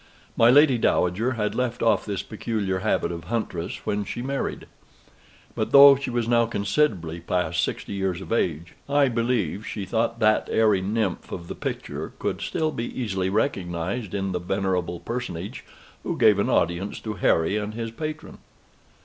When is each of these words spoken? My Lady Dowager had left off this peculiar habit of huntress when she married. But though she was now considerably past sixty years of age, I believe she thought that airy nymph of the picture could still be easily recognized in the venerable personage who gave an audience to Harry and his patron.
My 0.35 0.49
Lady 0.49 0.79
Dowager 0.79 1.33
had 1.33 1.53
left 1.53 1.83
off 1.83 2.07
this 2.07 2.23
peculiar 2.23 2.79
habit 2.79 3.11
of 3.11 3.25
huntress 3.25 3.85
when 3.85 4.03
she 4.03 4.23
married. 4.23 4.65
But 5.53 5.71
though 5.71 5.95
she 5.95 6.09
was 6.09 6.27
now 6.27 6.47
considerably 6.47 7.19
past 7.19 7.63
sixty 7.63 7.93
years 7.93 8.19
of 8.19 8.31
age, 8.33 8.73
I 8.89 9.09
believe 9.09 9.63
she 9.67 9.85
thought 9.85 10.17
that 10.17 10.49
airy 10.51 10.81
nymph 10.81 11.31
of 11.31 11.47
the 11.47 11.53
picture 11.53 12.13
could 12.17 12.41
still 12.41 12.71
be 12.71 12.85
easily 12.99 13.29
recognized 13.29 14.15
in 14.15 14.31
the 14.31 14.39
venerable 14.39 14.99
personage 14.99 15.63
who 16.01 16.17
gave 16.17 16.39
an 16.39 16.49
audience 16.49 16.99
to 17.01 17.13
Harry 17.13 17.55
and 17.55 17.75
his 17.75 17.91
patron. 17.91 18.39